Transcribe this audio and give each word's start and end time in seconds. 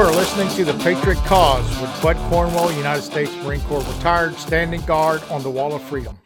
are 0.00 0.12
listening 0.12 0.48
to 0.50 0.64
The 0.64 0.76
Patriot 0.84 1.16
Cause 1.24 1.66
with 1.80 2.02
Bud 2.02 2.16
Cornwell, 2.28 2.70
United 2.72 3.02
States 3.02 3.34
Marine 3.42 3.62
Corps 3.62 3.80
retired, 3.80 4.34
standing 4.34 4.82
guard 4.82 5.22
on 5.30 5.42
the 5.42 5.50
Wall 5.50 5.72
of 5.74 5.82
Freedom. 5.84 6.18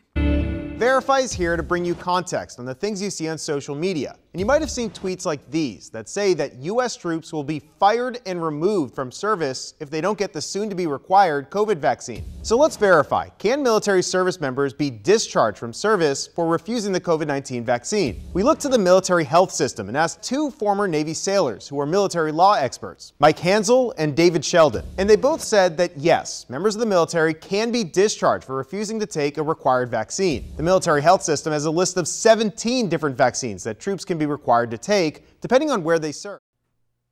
Verify 0.77 1.19
is 1.19 1.33
here 1.33 1.57
to 1.57 1.63
bring 1.63 1.85
you 1.85 1.95
context 1.95 2.59
on 2.59 2.65
the 2.65 2.75
things 2.75 3.01
you 3.01 3.11
see 3.11 3.29
on 3.29 3.39
social 3.39 3.75
media. 3.75 4.17
And 4.33 4.39
you 4.39 4.47
might 4.47 4.61
have 4.61 4.71
seen 4.71 4.91
tweets 4.91 5.27
like 5.27 5.51
these 5.51 5.91
that 5.91 6.09
say 6.09 6.35
that 6.35 6.55
U.S. 6.59 6.95
troops 6.95 7.33
will 7.33 7.43
be 7.43 7.59
fired 7.81 8.21
and 8.27 8.41
removed 8.41 8.95
from 8.95 9.11
service 9.11 9.75
if 9.81 9.91
they 9.91 10.01
don't 10.01 10.17
get 10.17 10.33
the 10.33 10.41
soon 10.41 10.69
to 10.71 10.77
be 10.77 10.87
required 10.87 11.51
COVID 11.51 11.79
vaccine. 11.79 12.25
So 12.43 12.57
let's 12.57 12.77
verify 12.77 13.29
can 13.39 13.61
military 13.61 14.05
service 14.05 14.41
members 14.41 14.73
be 14.73 14.89
discharged 14.89 15.59
from 15.59 15.73
service 15.73 16.29
for 16.29 16.47
refusing 16.47 16.93
the 16.93 17.01
COVID 17.01 17.27
19 17.27 17.65
vaccine? 17.65 18.21
We 18.33 18.45
looked 18.45 18.63
to 18.63 18.69
the 18.69 18.79
military 18.79 19.25
health 19.25 19.51
system 19.51 19.89
and 19.89 19.97
asked 19.97 20.23
two 20.23 20.53
former 20.53 20.87
Navy 20.87 21.13
sailors 21.13 21.67
who 21.67 21.81
are 21.81 21.87
military 21.87 22.31
law 22.31 22.55
experts, 22.55 23.15
Mike 23.19 23.39
Hansel 23.41 23.93
and 23.99 24.17
David 24.17 24.45
Sheldon. 24.45 24.85
And 24.99 25.11
they 25.11 25.17
both 25.17 25.43
said 25.43 25.77
that 25.79 25.97
yes, 25.97 26.49
members 26.49 26.77
of 26.77 26.81
the 26.81 26.87
military 26.87 27.35
can 27.35 27.73
be 27.73 27.83
discharged 27.83 28.45
for 28.45 28.55
refusing 28.55 29.01
to 29.01 29.07
take 29.07 29.39
a 29.39 29.43
required 29.43 29.91
vaccine. 29.91 30.53
The 30.57 30.63
military 30.63 31.03
health 31.03 31.25
system 31.25 31.53
has 31.53 31.65
a 31.65 31.71
list 31.71 31.97
of 31.97 32.07
17 32.07 32.89
different 32.89 33.17
vaccines 33.17 33.65
that 33.65 33.81
troops 33.81 34.05
can 34.05 34.20
be 34.21 34.27
required 34.27 34.71
to 34.71 34.79
take, 34.79 35.41
depending 35.41 35.71
on 35.71 35.83
where 35.83 35.99
they 35.99 36.13
serve. 36.13 36.41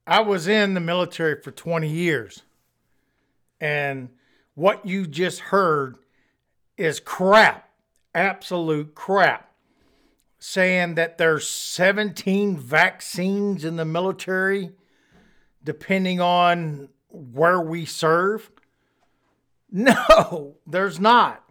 I 0.06 0.20
was 0.20 0.48
in 0.48 0.74
the 0.74 0.80
military 0.80 1.40
for 1.42 1.50
20 1.50 1.88
years, 1.88 2.42
and 3.60 4.10
what 4.54 4.86
you 4.86 5.06
just 5.06 5.40
heard 5.40 5.96
is 6.76 7.00
crap, 7.00 7.68
absolute 8.14 8.94
crap. 8.94 9.46
Saying 10.40 10.94
that 10.94 11.18
there's 11.18 11.48
17 11.48 12.56
vaccines 12.56 13.64
in 13.64 13.74
the 13.74 13.84
military, 13.84 14.70
depending 15.64 16.20
on 16.20 16.90
where 17.08 17.60
we 17.60 17.84
serve. 17.84 18.50
No, 19.70 20.56
there's 20.66 20.98
not. 20.98 21.44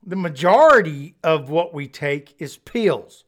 The 0.00 0.14
majority 0.14 1.16
of 1.24 1.50
what 1.50 1.74
we 1.74 1.88
take 1.88 2.36
is 2.38 2.56
pills 2.56 3.24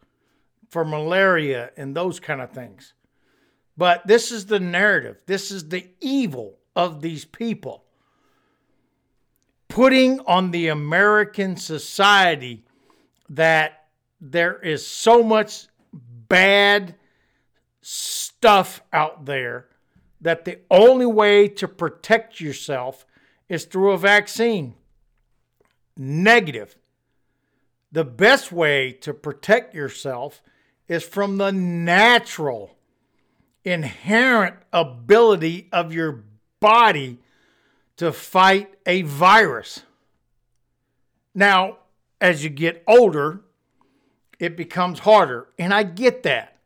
for 0.74 0.84
malaria 0.84 1.70
and 1.76 1.94
those 1.94 2.18
kind 2.18 2.40
of 2.40 2.50
things. 2.50 2.94
But 3.76 4.04
this 4.08 4.32
is 4.32 4.46
the 4.46 4.58
narrative. 4.58 5.18
This 5.24 5.52
is 5.52 5.68
the 5.68 5.86
evil 6.00 6.58
of 6.74 7.00
these 7.00 7.24
people. 7.24 7.84
Putting 9.68 10.18
on 10.26 10.50
the 10.50 10.66
American 10.66 11.56
society 11.56 12.64
that 13.28 13.84
there 14.20 14.58
is 14.58 14.84
so 14.84 15.22
much 15.22 15.68
bad 15.92 16.96
stuff 17.80 18.82
out 18.92 19.26
there 19.26 19.68
that 20.22 20.44
the 20.44 20.58
only 20.72 21.06
way 21.06 21.46
to 21.46 21.68
protect 21.68 22.40
yourself 22.40 23.06
is 23.48 23.64
through 23.64 23.92
a 23.92 23.98
vaccine. 23.98 24.74
Negative. 25.96 26.76
The 27.92 28.04
best 28.04 28.50
way 28.50 28.90
to 29.02 29.14
protect 29.14 29.72
yourself 29.72 30.42
is 30.88 31.02
from 31.02 31.38
the 31.38 31.50
natural, 31.50 32.76
inherent 33.64 34.56
ability 34.72 35.68
of 35.72 35.92
your 35.92 36.24
body 36.60 37.18
to 37.96 38.12
fight 38.12 38.74
a 38.86 39.02
virus. 39.02 39.82
Now, 41.34 41.78
as 42.20 42.44
you 42.44 42.50
get 42.50 42.82
older, 42.86 43.40
it 44.38 44.56
becomes 44.56 45.00
harder. 45.00 45.48
And 45.58 45.72
I 45.72 45.82
get 45.82 46.22
that. 46.24 46.58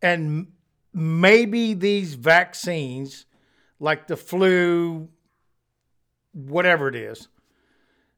And 0.00 0.48
maybe 0.92 1.74
these 1.74 2.14
vaccines, 2.14 3.26
like 3.78 4.06
the 4.06 4.16
flu, 4.16 5.08
whatever 6.32 6.88
it 6.88 6.96
is, 6.96 7.28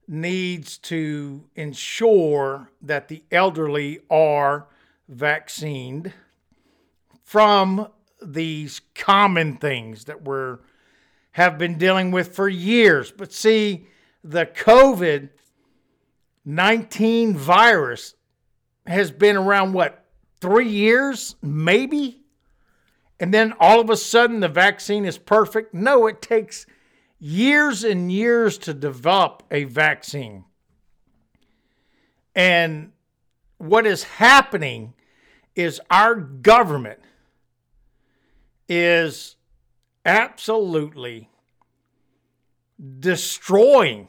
needs 0.06 0.78
to 0.78 1.44
ensure 1.54 2.70
that 2.82 3.08
the 3.08 3.22
elderly 3.30 4.00
are 4.10 4.66
vaccinated 5.08 6.12
from 7.22 7.88
these 8.22 8.80
common 8.94 9.56
things 9.56 10.04
that 10.04 10.22
we're 10.22 10.58
have 11.32 11.58
been 11.58 11.76
dealing 11.78 12.12
with 12.12 12.34
for 12.34 12.48
years. 12.48 13.10
But 13.10 13.32
see, 13.32 13.88
the 14.22 14.46
COVID 14.46 15.30
19 16.44 17.36
virus 17.36 18.14
has 18.86 19.10
been 19.10 19.36
around 19.36 19.72
what, 19.72 20.04
three 20.40 20.68
years, 20.68 21.36
maybe? 21.42 22.20
And 23.18 23.32
then 23.32 23.54
all 23.58 23.80
of 23.80 23.88
a 23.88 23.96
sudden 23.96 24.40
the 24.40 24.48
vaccine 24.48 25.04
is 25.06 25.16
perfect? 25.16 25.72
No, 25.72 26.06
it 26.06 26.20
takes 26.20 26.66
years 27.18 27.82
and 27.82 28.12
years 28.12 28.58
to 28.58 28.74
develop 28.74 29.42
a 29.50 29.64
vaccine. 29.64 30.44
And 32.34 32.92
what 33.58 33.86
is 33.86 34.04
happening 34.04 34.94
is 35.54 35.80
our 35.90 36.14
government 36.14 37.00
is 38.68 39.36
absolutely 40.04 41.30
destroying 42.98 44.08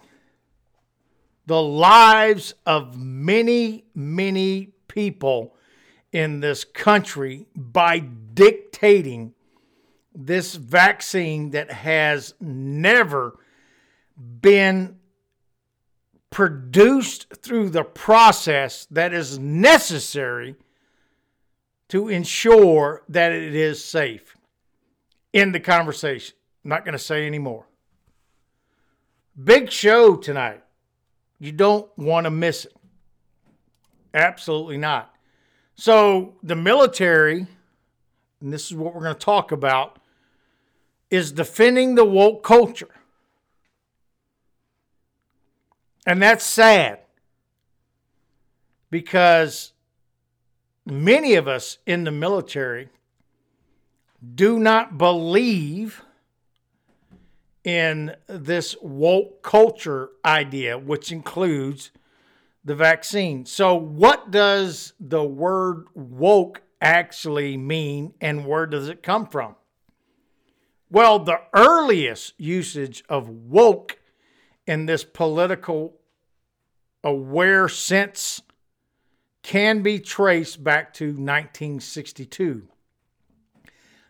the 1.45 1.61
lives 1.61 2.53
of 2.65 2.97
many, 2.97 3.85
many 3.93 4.73
people 4.87 5.55
in 6.11 6.39
this 6.39 6.63
country 6.63 7.45
by 7.55 7.99
dictating 7.99 9.33
this 10.13 10.55
vaccine 10.55 11.51
that 11.51 11.71
has 11.71 12.33
never 12.39 13.37
been 14.41 14.94
produced 16.35 17.27
through 17.41 17.69
the 17.69 17.81
process 17.81 18.87
that 18.91 19.13
is 19.13 19.39
necessary 19.39 20.53
to 21.87 22.09
ensure 22.09 23.03
that 23.07 23.31
it 23.31 23.55
is 23.55 23.81
safe. 23.81 24.35
In 25.31 25.53
the 25.53 25.61
conversation. 25.61 26.35
I'm 26.65 26.69
not 26.71 26.83
going 26.83 26.91
to 26.91 26.99
say 26.99 27.25
any 27.25 27.39
more. 27.39 27.65
Big 29.41 29.71
show 29.71 30.17
tonight. 30.17 30.61
You 31.39 31.53
don't 31.53 31.89
want 31.97 32.25
to 32.25 32.31
miss 32.31 32.65
it. 32.65 32.75
Absolutely 34.13 34.77
not. 34.77 35.15
So, 35.75 36.33
the 36.43 36.55
military, 36.57 37.47
and 38.41 38.51
this 38.51 38.65
is 38.65 38.75
what 38.75 38.93
we're 38.93 39.03
going 39.03 39.15
to 39.15 39.19
talk 39.19 39.53
about, 39.53 39.99
is 41.09 41.31
defending 41.31 41.95
the 41.95 42.03
woke 42.03 42.43
culture. 42.43 42.94
And 46.05 46.21
that's 46.21 46.45
sad 46.45 46.99
because 48.91 49.73
many 50.85 51.35
of 51.35 51.47
us 51.47 51.79
in 51.85 52.03
the 52.03 52.11
military 52.11 52.89
do 54.35 54.59
not 54.59 54.97
believe 54.97 56.03
in 57.63 58.15
this 58.27 58.75
woke 58.81 59.41
culture 59.41 60.11
idea, 60.23 60.77
which 60.77 61.11
includes 61.11 61.91
the 62.63 62.75
vaccine. 62.75 63.45
So, 63.45 63.75
what 63.75 64.31
does 64.31 64.93
the 64.99 65.23
word 65.23 65.87
woke 65.95 66.61
actually 66.81 67.57
mean 67.57 68.13
and 68.21 68.45
where 68.45 68.67
does 68.67 68.87
it 68.87 69.01
come 69.01 69.27
from? 69.27 69.55
Well, 70.91 71.19
the 71.19 71.41
earliest 71.53 72.39
usage 72.39 73.03
of 73.09 73.27
woke 73.27 73.99
in 74.67 74.85
this 74.85 75.03
political 75.03 75.99
aware 77.03 77.69
sense 77.69 78.41
can 79.43 79.83
be 79.83 79.99
traced 79.99 80.63
back 80.63 80.93
to 80.93 81.05
1962. 81.05 82.67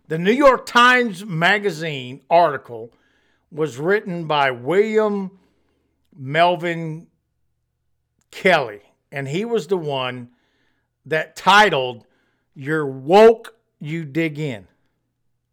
The 0.07 0.17
New 0.17 0.31
York 0.31 0.65
Times 0.65 1.25
Magazine 1.25 2.21
article 2.29 2.93
was 3.51 3.77
written 3.77 4.27
by 4.27 4.51
William 4.51 5.39
Melvin 6.15 7.07
Kelley, 8.31 8.81
and 9.11 9.27
he 9.27 9.43
was 9.43 9.67
the 9.67 9.77
one 9.77 10.29
that 11.05 11.35
titled 11.35 12.05
You're 12.53 12.85
Woke, 12.85 13.55
You 13.79 14.05
Dig 14.05 14.39
In. 14.39 14.67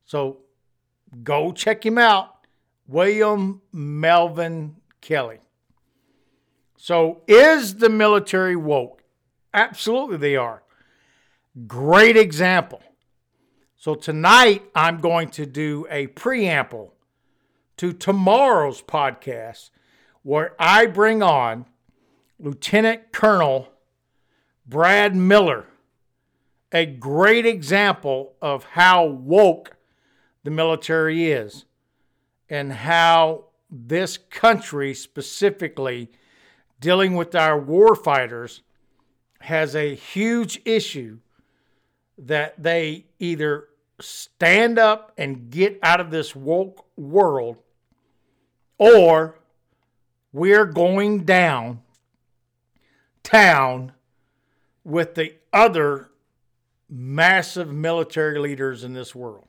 So 0.05 0.39
go 1.25 1.53
check 1.53 1.85
him 1.85 1.99
out. 1.99 2.47
William 2.87 3.63
Melvin 3.73 4.77
Kelley. 5.03 5.41
So, 6.79 7.21
is 7.29 7.77
the 7.77 7.91
military 7.91 8.57
woke? 8.57 9.03
Absolutely, 9.53 10.17
they 10.17 10.37
are. 10.37 10.63
Great 11.67 12.17
example. 12.17 12.83
So, 13.77 13.95
tonight 13.95 14.63
I'm 14.75 14.99
going 14.99 15.29
to 15.31 15.45
do 15.45 15.87
a 15.91 16.07
preamble 16.07 16.95
to 17.77 17.93
tomorrow's 17.93 18.81
podcast 18.81 19.71
where 20.23 20.55
I 20.59 20.87
bring 20.87 21.23
on 21.23 21.67
Lieutenant 22.39 23.13
Colonel 23.13 23.69
Brad 24.67 25.15
Miller, 25.15 25.67
a 26.73 26.87
great 26.87 27.45
example 27.45 28.35
of 28.41 28.65
how 28.65 29.05
woke 29.05 29.77
the 30.45 30.51
military 30.51 31.31
is 31.31 31.65
and 32.49 32.73
how 32.73 33.47
this 33.73 34.19
country 34.19 34.93
specifically 34.93 36.11
dealing 36.79 37.15
with 37.15 37.35
our 37.35 37.59
war 37.59 37.97
fighters 37.97 38.61
has 39.41 39.75
a 39.75 39.95
huge 39.95 40.61
issue 40.67 41.19
that 42.19 42.63
they 42.63 43.07
either 43.19 43.69
stand 43.99 44.79
up 44.79 45.13
and 45.17 45.51
get 45.51 45.79
out 45.83 46.01
of 46.01 46.11
this 46.11 46.37
woke 46.37 46.85
world 46.97 47.57
or 48.79 49.39
we're 50.33 50.67
going 50.67 51.25
down 51.25 51.81
town 53.23 53.93
with 54.85 55.15
the 55.15 55.35
other 55.53 56.11
massive 56.91 57.73
military 57.73 58.39
leaders 58.39 58.85
in 58.85 58.93
this 58.93 59.15
world. 59.15 59.47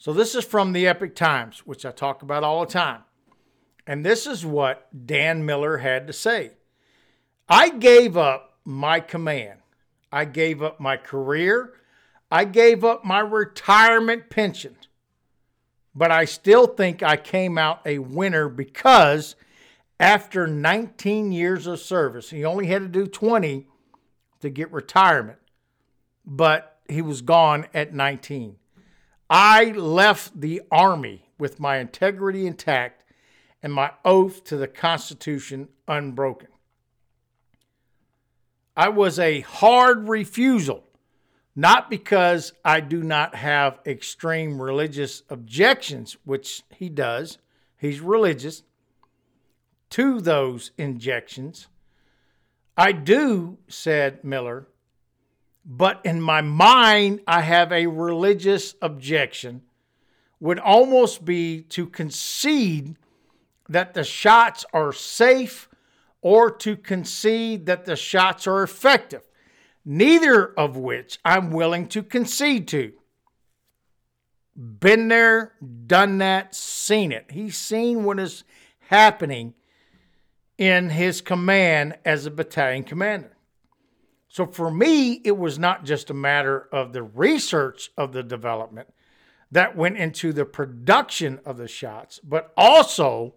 So, 0.00 0.12
this 0.12 0.36
is 0.36 0.44
from 0.44 0.72
the 0.72 0.86
Epoch 0.86 1.16
Times, 1.16 1.66
which 1.66 1.84
I 1.84 1.90
talk 1.90 2.22
about 2.22 2.44
all 2.44 2.64
the 2.64 2.72
time. 2.72 3.02
And 3.84 4.06
this 4.06 4.28
is 4.28 4.46
what 4.46 5.06
Dan 5.06 5.44
Miller 5.44 5.78
had 5.78 6.06
to 6.06 6.12
say 6.12 6.52
I 7.48 7.70
gave 7.70 8.16
up 8.16 8.58
my 8.64 9.00
command, 9.00 9.60
I 10.12 10.24
gave 10.24 10.62
up 10.62 10.78
my 10.78 10.96
career, 10.96 11.74
I 12.30 12.44
gave 12.44 12.84
up 12.84 13.04
my 13.04 13.20
retirement 13.20 14.30
pension. 14.30 14.76
But 15.94 16.12
I 16.12 16.26
still 16.26 16.68
think 16.68 17.02
I 17.02 17.16
came 17.16 17.58
out 17.58 17.80
a 17.84 17.98
winner 17.98 18.48
because 18.48 19.34
after 19.98 20.46
19 20.46 21.32
years 21.32 21.66
of 21.66 21.80
service, 21.80 22.30
he 22.30 22.44
only 22.44 22.66
had 22.66 22.82
to 22.82 22.88
do 22.88 23.08
20 23.08 23.66
to 24.40 24.50
get 24.50 24.70
retirement, 24.70 25.38
but 26.24 26.78
he 26.88 27.02
was 27.02 27.20
gone 27.20 27.66
at 27.74 27.92
19. 27.92 28.56
I 29.30 29.72
left 29.72 30.40
the 30.40 30.62
Army 30.70 31.28
with 31.38 31.60
my 31.60 31.78
integrity 31.78 32.46
intact 32.46 33.04
and 33.62 33.72
my 33.72 33.92
oath 34.04 34.44
to 34.44 34.56
the 34.56 34.68
Constitution 34.68 35.68
unbroken. 35.86 36.48
I 38.76 38.88
was 38.88 39.18
a 39.18 39.40
hard 39.40 40.08
refusal, 40.08 40.84
not 41.56 41.90
because 41.90 42.52
I 42.64 42.80
do 42.80 43.02
not 43.02 43.34
have 43.34 43.80
extreme 43.84 44.62
religious 44.62 45.24
objections, 45.28 46.16
which 46.24 46.62
he 46.70 46.88
does, 46.88 47.38
he's 47.76 48.00
religious, 48.00 48.62
to 49.90 50.20
those 50.20 50.70
injections. 50.78 51.66
I 52.76 52.92
do, 52.92 53.58
said 53.66 54.22
Miller, 54.22 54.68
but 55.70 56.00
in 56.02 56.18
my 56.22 56.40
mind, 56.40 57.20
I 57.26 57.42
have 57.42 57.70
a 57.72 57.86
religious 57.86 58.74
objection, 58.80 59.60
would 60.40 60.58
almost 60.58 61.26
be 61.26 61.60
to 61.62 61.86
concede 61.86 62.96
that 63.68 63.92
the 63.92 64.02
shots 64.02 64.64
are 64.72 64.94
safe 64.94 65.68
or 66.22 66.50
to 66.50 66.74
concede 66.74 67.66
that 67.66 67.84
the 67.84 67.96
shots 67.96 68.46
are 68.46 68.62
effective, 68.62 69.28
neither 69.84 70.46
of 70.58 70.76
which 70.76 71.18
I'm 71.22 71.50
willing 71.50 71.86
to 71.88 72.02
concede 72.02 72.66
to. 72.68 72.94
Been 74.56 75.08
there, 75.08 75.52
done 75.86 76.18
that, 76.18 76.54
seen 76.54 77.12
it. 77.12 77.26
He's 77.30 77.58
seen 77.58 78.04
what 78.04 78.18
is 78.18 78.42
happening 78.88 79.52
in 80.56 80.88
his 80.90 81.20
command 81.20 81.98
as 82.06 82.24
a 82.24 82.30
battalion 82.30 82.84
commander. 82.84 83.37
So 84.28 84.46
for 84.46 84.70
me, 84.70 85.20
it 85.24 85.36
was 85.36 85.58
not 85.58 85.84
just 85.84 86.10
a 86.10 86.14
matter 86.14 86.68
of 86.70 86.92
the 86.92 87.02
research 87.02 87.90
of 87.96 88.12
the 88.12 88.22
development 88.22 88.88
that 89.50 89.74
went 89.74 89.96
into 89.96 90.32
the 90.32 90.44
production 90.44 91.40
of 91.44 91.56
the 91.56 91.68
shots, 91.68 92.20
but 92.22 92.52
also 92.56 93.34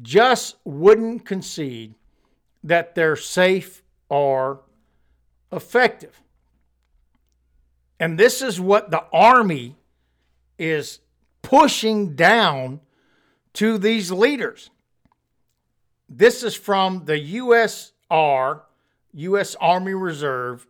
just 0.00 0.56
wouldn't 0.64 1.26
concede 1.26 1.94
that 2.62 2.94
they're 2.94 3.16
safe 3.16 3.82
or 4.08 4.62
effective. 5.50 6.22
And 7.98 8.18
this 8.18 8.40
is 8.42 8.60
what 8.60 8.90
the 8.90 9.04
Army 9.12 9.76
is 10.58 11.00
pushing 11.42 12.14
down 12.14 12.80
to 13.54 13.78
these 13.78 14.10
leaders. 14.10 14.70
This 16.08 16.42
is 16.42 16.54
from 16.54 17.04
the 17.04 17.18
USR, 17.36 18.62
U.S. 19.14 19.54
Army 19.60 19.94
Reserve. 19.94 20.66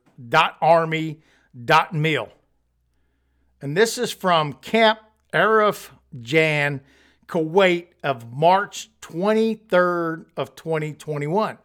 And 3.60 3.76
this 3.76 3.98
is 3.98 4.10
from 4.12 4.54
Camp 4.54 4.98
Arif 5.32 5.90
Jan, 6.20 6.80
Kuwait 7.26 7.88
of 8.02 8.32
March 8.32 8.90
23rd 9.00 10.26
of 10.36 10.54
2021. 10.56 11.58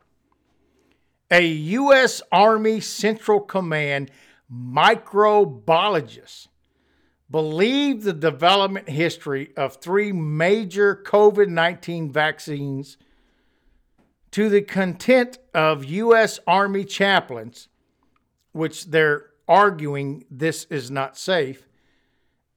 A 1.30 1.46
U.S. 1.46 2.22
Army 2.32 2.80
Central 2.80 3.42
Command 3.42 4.12
microbiologist 4.52 6.48
believed 7.30 8.04
the 8.04 8.14
development 8.14 8.88
history 8.88 9.52
of 9.58 9.76
three 9.76 10.14
major 10.14 10.96
COVID 11.06 11.50
19 11.50 12.12
vaccines 12.12 12.98
to 14.32 14.50
the 14.50 14.62
content 14.62 15.38
of 15.54 15.86
U.S. 15.86 16.40
Army 16.46 16.84
chaplains, 16.86 17.70
which 18.52 18.88
they're 18.88 19.28
arguing 19.48 20.26
this 20.30 20.66
is 20.66 20.92
not 20.92 21.18
safe, 21.18 21.66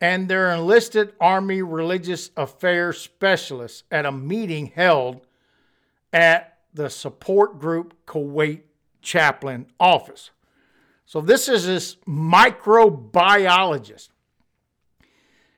and 0.00 0.28
their 0.28 0.50
enlisted 0.50 1.12
Army 1.20 1.62
religious 1.62 2.30
affairs 2.36 3.00
specialists 3.00 3.84
at 3.90 4.06
a 4.06 4.12
meeting 4.12 4.66
held 4.66 5.20
at 6.12 6.58
the 6.74 6.90
support 6.90 7.58
group 7.58 7.94
Kuwait 8.06 8.62
chaplain 9.02 9.66
office. 9.78 10.30
So, 11.06 11.20
this 11.20 11.48
is 11.48 11.66
this 11.66 11.96
microbiologist 12.06 14.08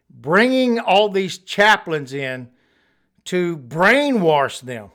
bringing 0.08 0.78
all 0.78 1.08
these 1.08 1.38
chaplains 1.38 2.12
in 2.12 2.50
to 3.24 3.56
brainwash 3.56 4.60
them 4.60 4.90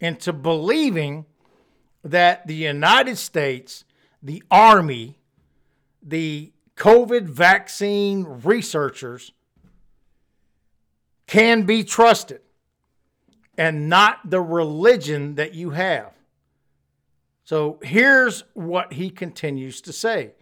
into 0.00 0.32
believing 0.32 1.26
that 2.04 2.46
the 2.46 2.54
United 2.54 3.18
States, 3.18 3.84
the 4.22 4.42
Army, 4.50 5.18
the 6.02 6.52
COVID 6.76 7.24
vaccine 7.24 8.24
researchers 8.24 9.32
can 11.26 11.64
be 11.64 11.84
trusted 11.84 12.40
and 13.56 13.88
not 13.88 14.30
the 14.30 14.40
religion 14.40 15.34
that 15.34 15.52
you 15.54 15.70
have. 15.70 16.12
So 17.44 17.78
here's 17.82 18.44
what 18.54 18.92
he 18.92 19.10
continues 19.10 19.80
to 19.82 19.92
say 19.92 20.32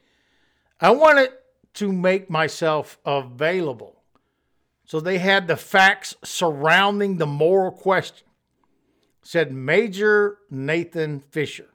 I 0.81 0.91
wanted 0.91 1.31
to 1.75 1.93
make 1.93 2.29
myself 2.29 2.99
available. 3.05 4.03
So 4.85 5.01
they 5.01 5.19
had 5.19 5.49
the 5.49 5.57
facts 5.57 6.15
surrounding 6.23 7.17
the 7.17 7.27
moral 7.27 7.73
question 7.73 8.25
said 9.26 9.52
Major 9.52 10.38
Nathan 10.50 11.18
Fisher, 11.18 11.66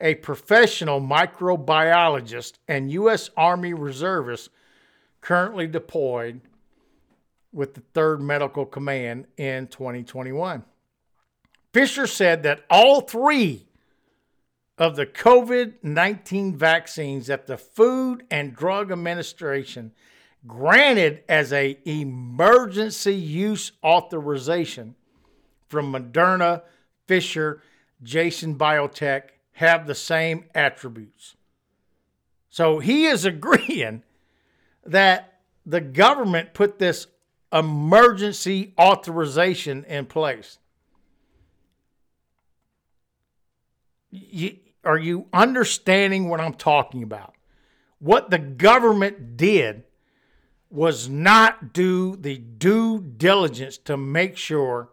a 0.00 0.14
professional 0.14 1.00
microbiologist 1.00 2.52
and 2.68 2.88
U.S. 2.92 3.30
Army 3.36 3.74
reservist 3.74 4.50
currently 5.20 5.66
deployed 5.66 6.40
with 7.52 7.74
the 7.74 7.80
3rd 7.94 8.20
Medical 8.20 8.64
Command 8.64 9.26
in 9.36 9.66
2021. 9.66 10.64
Fisher 11.72 12.06
said 12.06 12.44
that 12.44 12.64
all 12.70 13.00
three 13.00 13.66
of 14.78 14.94
the 14.94 15.06
COVID 15.06 15.74
19 15.82 16.56
vaccines 16.56 17.26
that 17.26 17.48
the 17.48 17.56
Food 17.56 18.24
and 18.30 18.54
Drug 18.54 18.92
Administration 18.92 19.90
granted 20.46 21.24
as 21.28 21.52
a 21.52 21.76
emergency 21.84 23.16
use 23.16 23.72
authorization 23.82 24.94
from 25.68 25.92
Moderna 25.92 26.62
Pfizer, 27.08 27.60
Janssen 28.02 28.56
Biotech 28.56 29.22
have 29.52 29.86
the 29.86 29.94
same 29.94 30.44
attributes. 30.54 31.36
So 32.50 32.78
he 32.78 33.06
is 33.06 33.24
agreeing 33.24 34.02
that 34.84 35.40
the 35.66 35.80
government 35.80 36.54
put 36.54 36.78
this 36.78 37.06
emergency 37.52 38.74
authorization 38.78 39.84
in 39.84 40.06
place. 40.06 40.58
You, 44.10 44.56
are 44.84 44.98
you 44.98 45.26
understanding 45.32 46.28
what 46.28 46.40
I'm 46.40 46.54
talking 46.54 47.02
about? 47.02 47.34
What 47.98 48.30
the 48.30 48.38
government 48.38 49.36
did 49.36 49.84
was 50.70 51.08
not 51.08 51.72
do 51.72 52.16
the 52.16 52.36
due 52.36 53.00
diligence 53.00 53.78
to 53.78 53.96
make 53.96 54.36
sure 54.36 54.90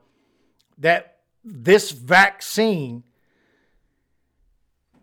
that 0.78 1.11
this 1.44 1.92
vaccine 1.92 3.04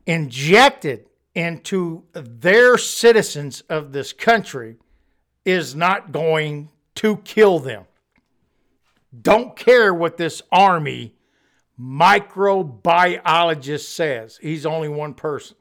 injected 0.07 1.07
into 1.35 2.04
their 2.12 2.78
citizens 2.78 3.62
of 3.68 3.92
this 3.92 4.12
country 4.12 4.76
is 5.45 5.75
not 5.75 6.12
going 6.12 6.71
to 6.95 7.16
kill 7.18 7.59
them. 7.59 7.85
Don't 9.23 9.57
care 9.57 9.95
what 9.95 10.16
this 10.16 10.42
army 10.50 11.14
microbiologist 11.80 13.85
says. 13.85 14.38
He's 14.42 14.66
only 14.66 14.88
one 14.88 15.14
person. 15.14 15.57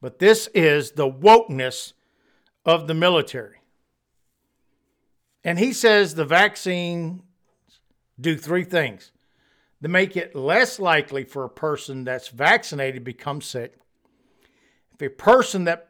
But 0.00 0.18
this 0.18 0.48
is 0.54 0.92
the 0.92 1.10
wokeness 1.10 1.92
of 2.64 2.86
the 2.86 2.94
military. 2.94 3.58
And 5.44 5.58
he 5.58 5.72
says 5.72 6.14
the 6.14 6.24
vaccine 6.24 7.22
do 8.20 8.36
three 8.36 8.64
things. 8.64 9.12
They 9.82 9.88
make 9.88 10.16
it 10.16 10.36
less 10.36 10.78
likely 10.78 11.24
for 11.24 11.44
a 11.44 11.50
person 11.50 12.04
that's 12.04 12.28
vaccinated 12.28 12.94
to 12.94 13.00
become 13.00 13.40
sick. 13.40 13.74
If 14.94 15.02
a 15.02 15.08
person 15.10 15.64
that 15.64 15.88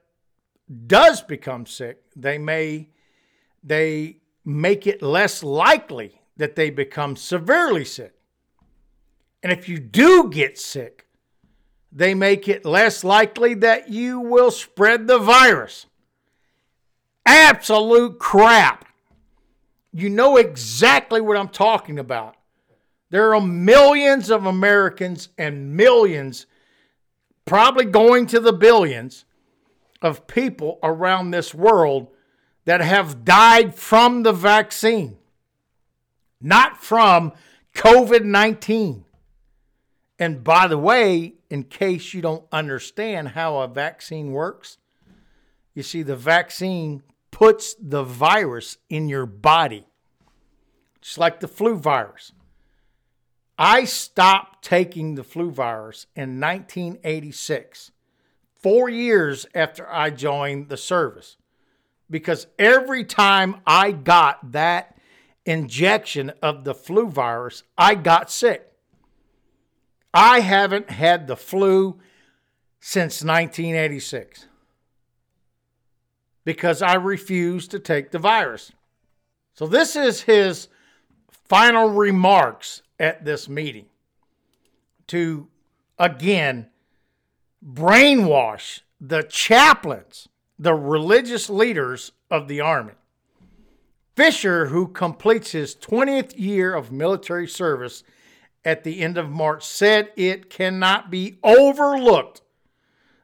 does 0.87 1.21
become 1.21 1.67
sick, 1.67 2.03
they 2.17 2.39
may 2.39 2.89
they 3.63 4.17
make 4.47 4.87
it 4.87 5.03
less 5.03 5.43
likely 5.43 6.23
that 6.39 6.57
they 6.57 6.71
become 6.71 7.17
severely 7.17 7.85
sick. 7.85 8.15
And 9.43 9.53
if 9.53 9.69
you 9.69 9.79
do 9.79 10.31
get 10.31 10.59
sick, 10.59 11.07
they 11.93 12.15
make 12.15 12.49
it 12.49 12.65
less 12.65 13.05
likely 13.05 13.53
that 13.55 13.91
you 13.91 14.19
will 14.19 14.51
spread 14.51 15.07
the 15.07 15.19
virus. 15.19 15.85
Absolute 17.27 18.19
crap. 18.19 18.87
You 19.93 20.09
know 20.09 20.39
exactly 20.39 21.21
what 21.21 21.37
I'm 21.37 21.51
talking 21.51 21.99
about. 21.99 22.37
There 23.13 23.35
are 23.35 23.43
millions 23.43 24.31
of 24.31 24.47
Americans 24.47 25.29
and 25.37 25.77
millions, 25.77 26.47
probably 27.45 27.85
going 27.85 28.27
to 28.29 28.41
the 28.41 28.55
billions, 28.55 29.27
of 30.01 30.27
people 30.27 30.79
around 30.83 31.31
this 31.31 31.55
world 31.55 32.09
that 32.65 32.81
have 32.81 33.23
died 33.23 33.75
from 33.75 34.23
the 34.23 34.33
vaccine, 34.33 35.19
not 36.41 36.83
from 36.83 37.35
COVID 37.75 38.25
19. 38.25 39.05
And 40.19 40.43
by 40.43 40.67
the 40.67 40.79
way, 40.79 41.35
in 41.51 41.65
case 41.65 42.15
you 42.15 42.23
don't 42.23 42.47
understand 42.51 43.29
how 43.29 43.59
a 43.59 43.69
vaccine 43.69 44.33
works, 44.33 44.79
you 45.75 45.83
see, 45.83 46.03
the 46.03 46.17
vaccine 46.17 47.03
puts 47.31 47.75
the 47.79 48.05
virus 48.05 48.79
in 48.89 49.11
your 49.11 49.27
body, 49.27 49.85
just 51.03 51.19
like 51.19 51.41
the 51.41 51.49
flu 51.49 51.77
virus. 51.77 52.33
I 53.65 53.85
stopped 53.85 54.65
taking 54.65 55.15
the 55.15 55.23
flu 55.23 55.53
virus 55.53 56.09
in 56.17 56.41
1986, 56.41 57.93
four 58.57 58.89
years 58.89 59.47
after 59.55 59.89
I 59.89 60.11
joined 60.11 60.69
the 60.69 60.77
service, 60.77 61.37
because 62.11 62.49
every 62.59 63.05
time 63.05 63.61
I 63.65 63.93
got 63.93 64.51
that 64.51 64.99
injection 65.47 66.33
of 66.43 66.65
the 66.65 66.75
flu 66.75 67.07
virus, 67.07 67.63
I 67.79 67.95
got 67.95 68.33
sick. 68.33 68.69
I 70.13 70.41
haven't 70.41 70.91
had 70.91 71.29
the 71.29 71.37
flu 71.37 72.01
since 72.81 73.23
1986 73.23 74.49
because 76.45 76.83
I 76.83 76.95
refused 76.95 77.71
to 77.71 77.79
take 77.79 78.11
the 78.11 78.19
virus. 78.19 78.73
So, 79.55 79.69
this 79.69 79.95
is 79.95 80.23
his 80.23 80.67
final 81.31 81.91
remarks 81.91 82.83
at 83.03 83.25
this 83.25 83.49
meeting 83.49 83.87
to 85.09 85.49
again 85.99 86.69
brainwash 87.63 88.81
the 89.01 89.25
chaplains, 89.25 90.29
the 90.59 90.75
religious 90.75 91.51
leaders 91.51 92.13
of 92.31 92.47
the 92.47 92.61
Army. 92.61 92.93
Fisher, 94.15 94.67
who 94.67 94.89
completes 94.89 95.53
his 95.53 95.75
20th 95.75 96.39
year 96.39 96.75
of 96.75 96.93
military 96.93 97.49
service 97.49 98.05
at 98.65 98.85
the 98.85 99.01
end 99.01 99.19
of 99.19 99.29
March, 99.29 99.65
said 99.65 100.13
it 100.17 100.49
cannot 100.49 101.11
be 101.11 101.39
overlooked 101.43 102.43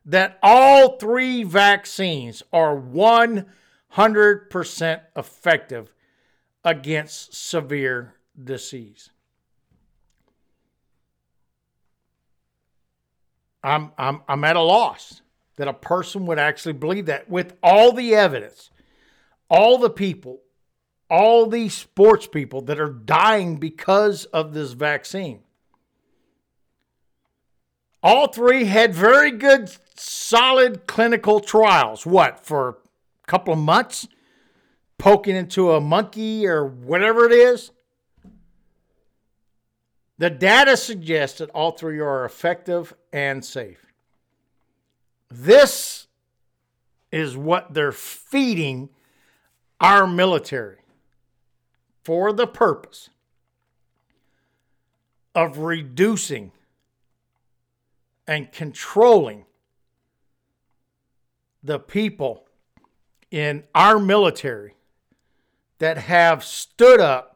that 0.05 0.39
all 0.43 0.97
three 0.97 1.45
vaccines 1.45 2.43
are 2.53 2.77
100% 2.77 3.47
effective 5.15 5.93
against 6.65 7.35
severe 7.35 8.15
disease. 8.43 9.11
I'm, 13.69 13.93
I'm, 13.99 14.23
I'm 14.29 14.45
at 14.45 14.57
a 14.57 14.61
loss 14.61 15.23
that 15.57 15.69
a 15.69 15.75
person 15.75 16.27
would 16.27 16.39
actually 16.39 16.73
believe 16.73 17.07
that 17.07 17.29
with 17.29 17.57
all 17.63 17.93
the 17.93 18.15
evidence, 18.15 18.71
all 19.51 19.79
the 19.79 19.91
people, 19.91 20.41
all 21.11 21.47
these 21.47 21.75
sports 21.75 22.27
people 22.27 22.63
that 22.63 22.81
are 22.81 22.91
dying 22.91 23.57
because 23.57 24.25
of 24.27 24.55
this 24.55 24.73
vaccine. 24.73 25.41
All 28.03 28.29
three 28.29 28.65
had 28.65 28.95
very 28.95 29.33
good, 29.33 29.71
solid 29.97 30.87
clinical 30.87 31.41
trials. 31.41 32.07
What, 32.07 32.47
for 32.47 32.69
a 32.69 33.27
couple 33.27 33.53
of 33.53 33.59
months? 33.59 34.07
Poking 34.99 35.37
into 35.37 35.73
a 35.73 35.81
monkey 35.81 36.47
or 36.47 36.65
whatever 36.65 37.25
it 37.25 37.33
is? 37.33 37.71
The 40.19 40.31
data 40.31 40.77
suggests 40.77 41.39
that 41.39 41.51
all 41.51 41.73
three 41.73 42.01
are 42.01 42.25
effective 42.25 42.93
and 43.13 43.45
safe. 43.45 43.87
This 45.31 46.09
is 47.13 47.37
what 47.37 47.73
they're 47.75 47.93
feeding 47.93 48.91
our 49.81 50.07
military 50.07 50.79
for 52.03 52.33
the 52.33 52.47
purpose 52.47 53.11
of 55.35 55.59
reducing 55.59 56.51
and 58.27 58.51
controlling 58.51 59.45
the 61.63 61.79
people 61.79 62.45
in 63.31 63.63
our 63.75 63.99
military 63.99 64.75
that 65.79 65.99
have 65.99 66.43
stood 66.43 67.01
up 67.01 67.28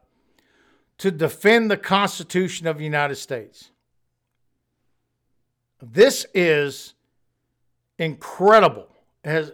to 1.03 1.11
defend 1.11 1.69
the 1.69 1.77
Constitution 1.77 2.69
of 2.69 2.79
the 2.79 2.85
United 2.85 3.17
States. 3.17 3.73
This 5.83 6.27
is 6.33 6.95
incredible. 7.99 8.87
Has 9.25 9.51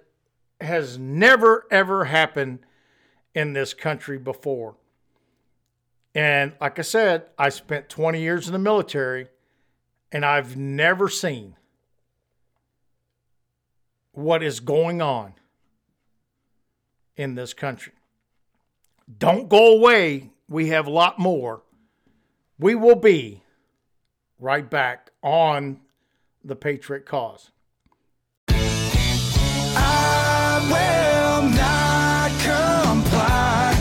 has 0.61 0.99
never 0.99 1.65
ever 1.71 2.05
happened 2.05 2.59
in 3.35 3.55
this 3.55 3.73
country 3.73 4.19
before. 4.19 4.75
And 6.15 6.53
like 6.61 6.79
I 6.79 6.83
said, 6.83 7.25
I 7.39 7.49
spent 7.49 7.89
20 7.89 8.21
years 8.21 8.47
in 8.47 8.53
the 8.53 8.59
military 8.59 9.29
and 10.13 10.27
I've 10.27 10.55
never 10.55 11.09
seen 11.09 11.57
what 14.13 14.43
is 14.43 14.61
going 14.61 15.01
on 15.01 15.33
in 17.17 17.37
this 17.37 17.55
country. 17.55 17.95
Don't 19.19 19.49
go 19.49 19.73
away 19.79 20.33
we 20.49 20.69
have 20.69 20.87
a 20.87 20.91
lot 20.91 21.19
more. 21.19 21.63
We 22.59 22.75
will 22.75 22.97
be 22.97 23.43
right 24.41 24.69
back 24.69 25.11
on 25.23 25.81
the 26.43 26.57
Patriot 26.57 27.05
Cause. 27.07 27.51
I 29.81 30.61
will 30.73 31.43
not 31.51 32.31
comply. 32.43 33.75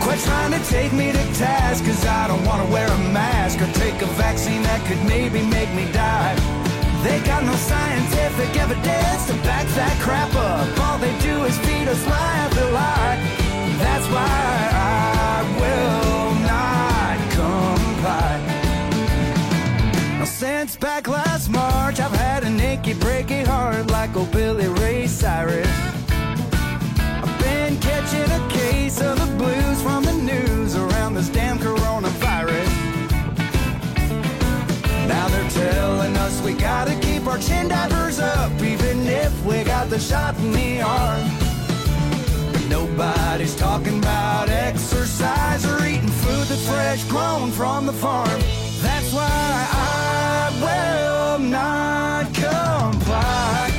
Quit 0.00 0.20
trying 0.20 0.52
to 0.52 0.62
take 0.68 0.92
me 0.92 1.12
to 1.12 1.34
task, 1.34 1.84
cause 1.84 2.04
I 2.06 2.28
don't 2.28 2.44
want 2.44 2.64
to 2.64 2.72
wear 2.72 2.86
a 2.86 2.98
mask 3.10 3.60
or 3.60 3.72
take 3.72 4.00
a 4.02 4.06
vaccine 4.14 4.62
that 4.62 4.86
could 4.86 5.02
maybe 5.08 5.42
make 5.42 5.72
me 5.74 5.90
die. 5.92 6.36
They 7.02 7.20
got 7.20 7.44
no 7.44 7.54
scientific 7.54 8.56
evidence 8.56 9.26
to 9.26 9.34
back 9.46 9.66
that 9.74 9.98
crap 10.00 10.34
up. 10.34 10.78
All 10.80 10.98
they 10.98 11.16
do 11.20 11.44
is 11.44 11.56
feed 11.58 11.88
us 11.88 12.06
lie 12.06 12.36
after 12.38 12.70
lie. 12.70 13.35
Since 20.66 20.76
back 20.76 21.08
last 21.08 21.48
March, 21.48 22.00
I've 22.00 22.12
had 22.12 22.44
an 22.44 22.60
achy, 22.60 22.92
breaky 22.94 23.46
heart 23.46 23.90
like 23.90 24.16
old 24.16 24.30
Billy 24.32 24.68
Ray 24.68 25.06
Cyrus. 25.06 25.66
I've 27.22 27.38
been 27.38 27.78
catching 27.78 28.30
a 28.30 28.48
case 28.50 29.00
of 29.00 29.18
the 29.18 29.26
blues 29.36 29.80
from 29.82 30.04
the 30.04 30.12
news 30.12 30.76
around 30.76 31.14
this 31.14 31.28
damn 31.28 31.58
coronavirus. 31.58 32.68
Now 35.08 35.28
they're 35.28 35.50
telling 35.50 36.16
us 36.16 36.42
we 36.42 36.52
gotta 36.52 36.94
keep 37.00 37.26
our 37.26 37.38
chin 37.38 37.70
up, 37.72 38.52
even 38.62 39.06
if 39.06 39.32
we 39.44 39.62
got 39.64 39.88
the 39.88 39.98
shot 39.98 40.36
in 40.38 40.52
the 40.52 40.80
arm. 40.80 41.35
Nobody's 42.76 43.56
talking 43.56 43.98
about 44.00 44.50
exercise 44.50 45.64
or 45.64 45.78
eating 45.86 46.14
food 46.22 46.46
that's 46.46 46.68
fresh 46.68 47.04
grown 47.04 47.50
from 47.50 47.86
the 47.86 47.92
farm. 47.92 48.38
That's 48.84 49.14
why 49.14 49.56
I 49.72 50.52
will 50.60 51.38
not 51.38 52.26
comply. 52.34 53.70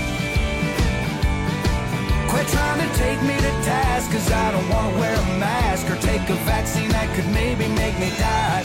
Quit 2.27 2.47
trying 2.47 2.81
to 2.89 2.97
take 2.97 3.21
me 3.21 3.35
to 3.37 3.53
task, 3.69 4.09
cause 4.11 4.31
I 4.31 4.51
don't 4.51 4.67
wanna 4.67 4.97
wear 4.97 5.13
a 5.13 5.25
mask 5.37 5.91
or 5.91 5.97
take 5.97 6.27
a 6.31 6.37
vaccine 6.49 6.89
that 6.89 7.07
could 7.15 7.29
maybe 7.41 7.67
make 7.67 7.99
me 7.99 8.09
die. 8.17 8.63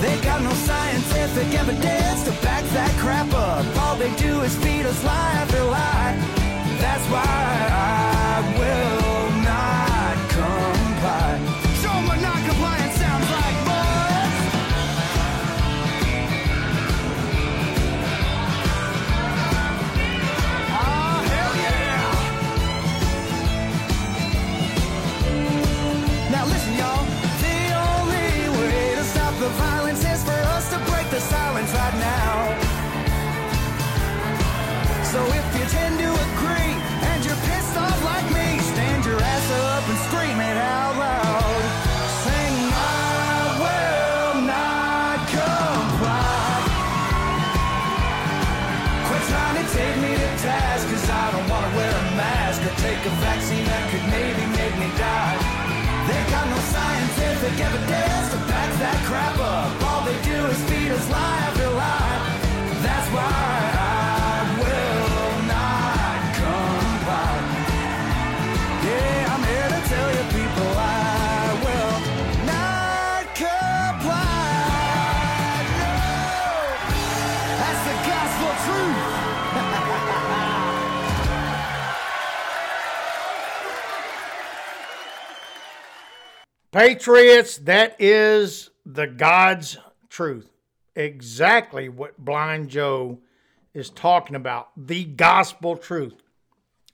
They 0.00 0.18
got 0.22 0.40
no 0.40 0.54
scientific 0.68 1.48
evidence 1.60 2.24
to 2.24 2.32
back 2.40 2.64
that 2.72 2.92
crap 3.02 3.30
up. 3.34 3.66
All 3.82 3.96
they 3.96 4.14
do 4.16 4.40
is 4.40 4.56
feed 4.64 4.86
us 4.86 5.04
lie 5.04 5.32
after 5.42 5.62
lie. 5.64 6.16
That's 6.80 7.04
why 7.12 7.57
scientific 57.58 57.88
evidence 57.88 58.30
to 58.30 58.36
back 58.48 58.78
that 58.78 59.04
crap 59.04 59.37
Patriots, 86.78 87.56
that 87.56 87.96
is 87.98 88.70
the 88.86 89.08
God's 89.08 89.78
truth. 90.08 90.48
Exactly 90.94 91.88
what 91.88 92.16
Blind 92.24 92.68
Joe 92.68 93.18
is 93.74 93.90
talking 93.90 94.36
about. 94.36 94.68
The 94.76 95.02
gospel 95.02 95.76
truth. 95.76 96.14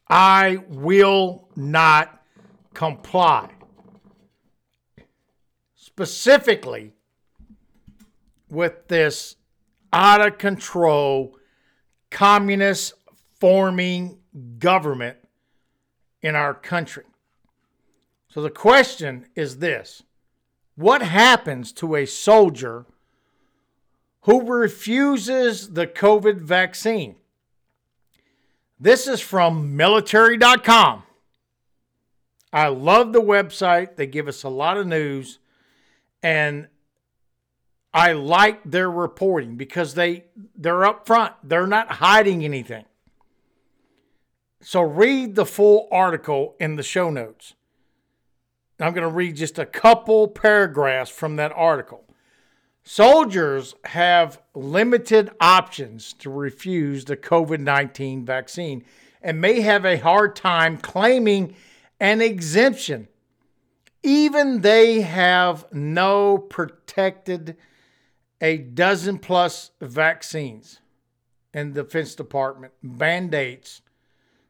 I 0.09 0.63
will 0.71 1.51
not 1.55 2.23
comply. 2.73 3.51
Specifically 5.75 6.95
with 8.49 8.89
this 8.89 9.37
out 9.93 10.27
of 10.27 10.39
control 10.39 11.37
communist 12.11 12.95
forming 13.39 14.17
government 14.59 15.19
in 16.23 16.35
our 16.35 16.55
country. 16.55 17.05
So 18.35 18.43
the 18.43 18.51
question 18.51 19.27
is 19.37 19.59
this 19.59 20.03
What 20.75 21.03
happens 21.03 21.71
to 21.75 21.95
a 21.95 22.05
soldier 22.05 22.85
who 24.23 24.45
refuses 24.45 25.75
the 25.75 25.87
COVID 25.87 26.41
vaccine? 26.41 27.15
This 28.81 29.07
is 29.07 29.21
from 29.21 29.77
military.com. 29.77 31.05
I 32.53 32.69
love 32.69 33.13
the 33.13 33.23
website. 33.23 33.95
They 33.95 34.09
give 34.09 34.27
us 34.27 34.43
a 34.43 34.49
lot 34.49 34.79
of 34.79 34.89
news 34.89 35.39
and 36.21 36.67
I 37.93 38.15
like 38.15 38.69
their 38.69 38.91
reporting 38.91 39.55
because 39.55 39.95
they 39.95 40.25
they're 40.57 40.81
upfront. 40.81 41.35
They're 41.45 41.69
not 41.69 41.89
hiding 41.93 42.45
anything. 42.45 42.85
So 44.61 44.83
read 44.83 45.37
the 45.37 45.47
full 45.47 45.87
article 45.93 46.57
in 46.59 46.75
the 46.75 46.83
show 46.83 47.11
notes. 47.11 47.55
I'm 48.81 48.93
going 48.93 49.09
to 49.09 49.15
read 49.15 49.37
just 49.37 49.59
a 49.59 49.67
couple 49.67 50.27
paragraphs 50.29 51.11
from 51.11 51.37
that 51.37 51.53
article. 51.55 52.05
Soldiers 52.83 53.75
have 53.85 54.43
limited 54.55 55.31
options 55.41 56.13
to 56.15 56.29
refuse 56.29 57.05
the 57.05 57.17
COVID 57.17 57.61
19 57.61 58.25
vaccine 58.25 58.85
and 59.23 59.41
may 59.41 59.61
have 59.61 59.87
a 59.87 59.97
hard 59.97 60.37
time 60.37 60.77
claiming 60.77 61.55
an 61.99 62.21
exemption. 62.21 63.09
Even 64.03 64.61
they 64.61 65.01
have 65.01 65.65
no 65.73 66.37
protected 66.37 67.57
a 68.41 68.59
dozen 68.59 69.19
plus 69.19 69.71
vaccines 69.81 70.81
in 71.55 71.73
the 71.73 71.85
Defense 71.85 72.15
Department 72.15 72.75
mandates 72.83 73.81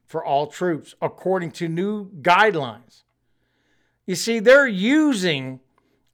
for 0.05 0.25
all 0.25 0.47
troops, 0.47 0.93
according 1.01 1.51
to 1.51 1.69
new 1.69 2.11
guidelines. 2.21 3.04
You 4.05 4.15
see, 4.15 4.39
they're 4.39 4.67
using 4.67 5.59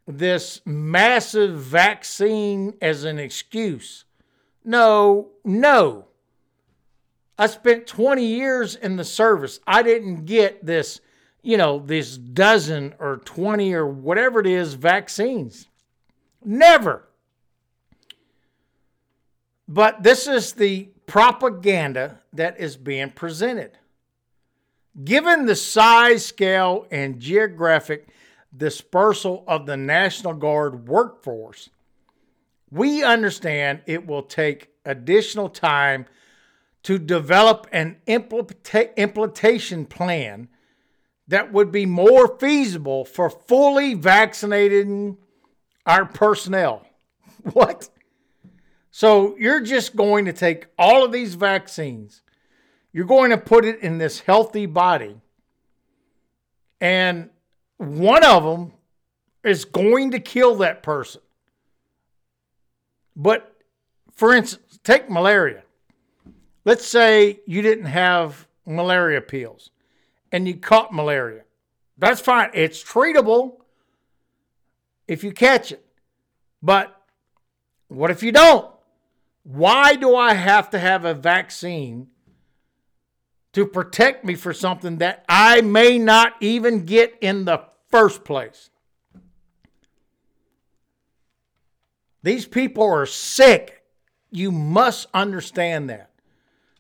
this 0.08 0.62
massive 0.66 1.60
vaccine 1.60 2.74
as 2.82 3.04
an 3.04 3.20
excuse. 3.20 4.06
No, 4.64 5.30
no. 5.44 6.08
I 7.38 7.48
spent 7.48 7.88
20 7.88 8.24
years 8.24 8.76
in 8.76 8.98
the 8.98 9.04
service. 9.04 9.60
I 9.66 9.82
didn't 9.82 10.26
get 10.26 10.66
this, 10.66 11.02
you 11.42 11.58
know, 11.58 11.80
this 11.80 12.18
dozen 12.18 12.94
or 13.00 13.18
20 13.18 13.74
or 13.74 13.88
whatever 13.88 14.40
it 14.40 14.48
is 14.48 14.76
vaccines. 14.76 15.68
Never. 16.44 17.08
But 19.68 20.04
this 20.04 20.28
is 20.28 20.54
the 20.54 20.90
propaganda 21.08 22.20
that 22.34 22.60
is 22.60 22.78
being 22.78 23.10
presented. 23.10 23.78
Given 25.04 25.46
the 25.46 25.56
size, 25.56 26.26
scale, 26.26 26.86
and 26.92 27.20
geographic 27.20 28.08
dispersal 28.56 29.44
of 29.48 29.66
the 29.66 29.78
National 29.78 30.34
Guard 30.34 30.88
workforce, 30.88 31.70
we 32.70 33.04
understand 33.04 33.82
it 33.86 34.06
will 34.06 34.24
take 34.24 34.70
additional 34.86 35.50
time 35.50 36.06
to 36.84 36.98
develop 36.98 37.68
an 37.72 37.98
implementa- 38.08 38.96
implementation 38.96 39.86
plan 39.86 40.50
that 41.28 41.54
would 41.54 41.72
be 41.72 41.86
more 41.86 42.38
feasible 42.40 43.06
for 43.06 43.30
fully 43.30 43.94
vaccinating 43.94 45.18
our 45.86 46.06
personnel. 46.06 46.86
What? 47.54 47.90
So 48.92 49.36
you're 49.38 49.62
just 49.62 49.96
going 49.96 50.26
to 50.26 50.34
take 50.34 50.68
all 50.78 51.04
of 51.04 51.12
these 51.12 51.34
vaccines, 51.34 52.22
you're 52.94 53.06
going 53.06 53.32
to 53.32 53.38
put 53.38 53.66
it 53.66 53.80
in 53.80 53.98
this 53.98 54.20
healthy 54.20 54.66
body, 54.66 55.16
and 56.80 57.30
one 57.78 58.24
of 58.24 58.44
them 58.44 58.74
is 59.44 59.66
going 59.66 60.12
to 60.12 60.20
kill 60.20 60.56
that 60.58 60.84
person. 60.84 61.22
But 63.16 63.56
for 64.14 64.34
instance, 64.34 64.80
take 64.84 65.10
malaria. 65.10 65.64
Let's 66.64 66.86
say 66.86 67.40
you 67.46 67.62
didn't 67.62 67.86
have 67.86 68.48
malaria 68.66 69.22
pills 69.22 69.72
and 70.32 70.48
you 70.48 70.56
caught 70.56 70.94
malaria. 70.94 71.42
That's 71.98 72.22
fine. 72.22 72.52
It's 72.54 72.84
treatable 72.84 73.58
if 75.08 75.24
you 75.24 75.32
catch 75.32 75.72
it. 75.72 75.86
But 76.62 76.96
what 77.88 78.12
if 78.12 78.22
you 78.22 78.32
don't? 78.32 78.72
Why 79.44 79.96
do 79.96 80.16
I 80.16 80.34
have 80.36 80.70
to 80.70 80.80
have 80.80 81.04
a 81.04 81.16
vaccine 81.16 82.08
to 83.54 83.66
protect 83.66 84.24
me 84.24 84.36
for 84.36 84.54
something 84.54 84.98
that 84.98 85.26
I 85.28 85.62
may 85.62 85.98
not 85.98 86.34
even 86.40 86.86
get 86.86 87.18
in 87.22 87.46
the 87.46 87.64
first 87.90 88.24
place? 88.24 88.70
These 92.24 92.46
people 92.46 92.84
are 92.84 93.06
sick. 93.06 93.84
You 94.30 94.52
must 94.52 95.08
understand 95.14 95.90
that. 95.90 96.12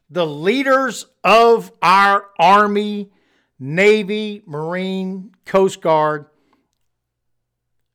The 0.10 0.28
leaders 0.28 1.08
of 1.24 1.72
our 1.82 2.30
Army, 2.38 3.12
Navy, 3.60 4.44
Marine, 4.46 5.34
Coast 5.46 5.82
Guard 5.82 6.28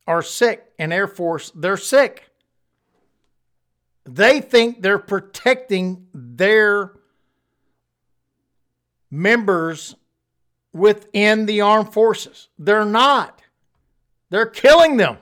are 0.07 0.21
sick, 0.21 0.65
and 0.79 0.93
Air 0.93 1.07
Force, 1.07 1.51
they're 1.53 1.77
sick. 1.77 2.29
They 4.05 4.39
think 4.39 4.81
they're 4.81 4.99
protecting 4.99 6.07
their 6.13 6.93
members 9.09 9.95
within 10.73 11.45
the 11.45 11.61
armed 11.61 11.93
forces. 11.93 12.49
They're 12.57 12.85
not. 12.85 13.41
They're 14.29 14.45
killing 14.45 14.97
them 14.97 15.17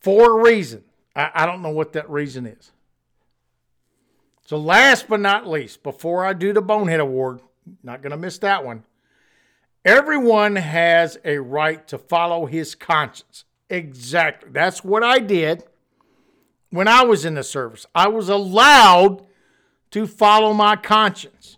for 0.00 0.38
a 0.38 0.42
reason. 0.42 0.84
I, 1.14 1.30
I 1.34 1.46
don't 1.46 1.62
know 1.62 1.70
what 1.70 1.92
that 1.92 2.08
reason 2.10 2.46
is. 2.46 2.72
So, 4.44 4.56
last 4.56 5.08
but 5.08 5.20
not 5.20 5.48
least, 5.48 5.82
before 5.82 6.24
I 6.24 6.32
do 6.32 6.52
the 6.52 6.60
Bonehead 6.60 7.00
Award, 7.00 7.40
not 7.82 8.02
going 8.02 8.10
to 8.10 8.16
miss 8.16 8.38
that 8.38 8.64
one. 8.64 8.84
Everyone 9.84 10.56
has 10.56 11.18
a 11.24 11.38
right 11.38 11.86
to 11.88 11.98
follow 11.98 12.46
his 12.46 12.74
conscience. 12.74 13.44
Exactly. 13.68 14.50
That's 14.52 14.84
what 14.84 15.02
I 15.02 15.18
did 15.18 15.64
when 16.70 16.88
I 16.88 17.04
was 17.04 17.24
in 17.24 17.34
the 17.34 17.42
service. 17.42 17.86
I 17.94 18.08
was 18.08 18.28
allowed 18.28 19.24
to 19.92 20.06
follow 20.06 20.52
my 20.52 20.76
conscience. 20.76 21.56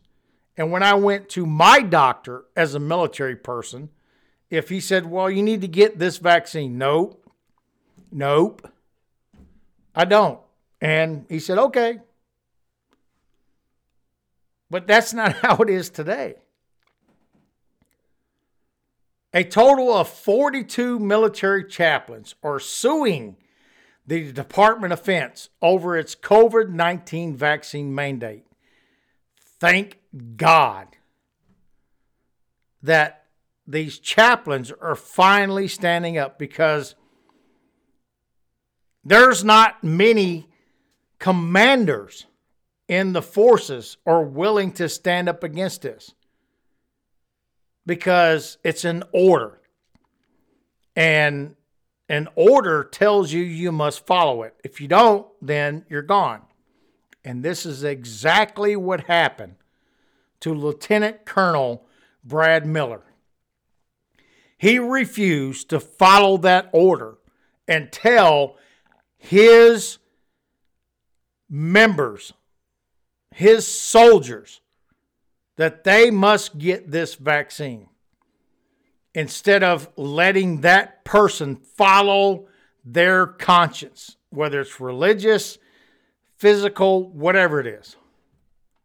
And 0.56 0.70
when 0.70 0.82
I 0.82 0.94
went 0.94 1.28
to 1.30 1.46
my 1.46 1.80
doctor 1.80 2.44
as 2.54 2.74
a 2.74 2.80
military 2.80 3.36
person, 3.36 3.88
if 4.50 4.68
he 4.68 4.80
said, 4.80 5.06
Well, 5.06 5.30
you 5.30 5.42
need 5.42 5.62
to 5.62 5.68
get 5.68 5.98
this 5.98 6.18
vaccine, 6.18 6.78
nope, 6.78 7.24
nope, 8.12 8.70
I 9.94 10.04
don't. 10.04 10.40
And 10.80 11.26
he 11.28 11.40
said, 11.40 11.58
Okay. 11.58 11.98
But 14.70 14.86
that's 14.86 15.12
not 15.12 15.32
how 15.42 15.56
it 15.56 15.70
is 15.70 15.90
today. 15.90 16.34
A 19.32 19.42
total 19.42 19.92
of 19.92 20.08
42 20.08 21.00
military 21.00 21.64
chaplains 21.64 22.36
are 22.42 22.60
suing 22.60 23.36
the 24.06 24.32
Department 24.32 24.92
of 24.92 25.00
Defense 25.00 25.48
over 25.62 25.96
its 25.96 26.14
COVID 26.14 26.68
19 26.68 27.36
vaccine 27.36 27.94
mandate. 27.94 28.44
Thank 29.60 29.98
God 30.36 30.88
that 32.82 33.24
these 33.66 33.98
chaplains 33.98 34.70
are 34.70 34.94
finally 34.94 35.68
standing 35.68 36.18
up 36.18 36.38
because 36.38 36.94
there's 39.04 39.42
not 39.42 39.82
many 39.82 40.48
commanders 41.18 42.26
in 42.88 43.14
the 43.14 43.22
forces 43.22 43.96
are 44.04 44.22
willing 44.22 44.72
to 44.72 44.88
stand 44.88 45.28
up 45.28 45.42
against 45.42 45.82
this 45.82 46.12
because 47.86 48.58
it's 48.62 48.84
an 48.84 49.02
order. 49.12 49.60
And 50.94 51.56
an 52.08 52.28
order 52.34 52.84
tells 52.84 53.32
you 53.32 53.42
you 53.42 53.72
must 53.72 54.06
follow 54.06 54.42
it. 54.42 54.54
If 54.62 54.80
you 54.80 54.88
don't, 54.88 55.26
then 55.40 55.84
you're 55.88 56.02
gone. 56.02 56.42
And 57.24 57.42
this 57.42 57.64
is 57.64 57.82
exactly 57.82 58.76
what 58.76 59.04
happened 59.04 59.56
to 60.40 60.52
Lieutenant 60.52 61.24
Colonel 61.24 61.86
Brad 62.22 62.66
Miller. 62.66 63.02
He 64.58 64.78
refused 64.78 65.70
to 65.70 65.80
follow 65.80 66.36
that 66.38 66.68
order 66.72 67.16
and 67.66 67.90
tell 67.90 68.56
his 69.16 69.98
members, 71.48 72.34
his 73.30 73.66
soldiers, 73.66 74.60
that 75.56 75.84
they 75.84 76.10
must 76.10 76.58
get 76.58 76.90
this 76.90 77.14
vaccine 77.14 77.88
instead 79.14 79.62
of 79.62 79.88
letting 79.96 80.62
that 80.62 81.04
person 81.04 81.56
follow 81.56 82.46
their 82.84 83.26
conscience, 83.26 84.16
whether 84.30 84.60
it's 84.60 84.80
religious, 84.80 85.58
physical, 86.36 87.08
whatever 87.10 87.60
it 87.60 87.66
is. 87.66 87.96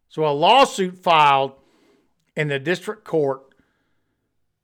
So 0.07 0.25
a 0.25 0.29
lawsuit 0.29 0.97
filed 0.97 1.53
in 2.35 2.47
the 2.47 2.59
district 2.59 3.03
court 3.03 3.41